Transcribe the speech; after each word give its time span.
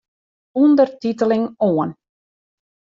Undertiteling 0.61 1.45
oan. 1.69 1.97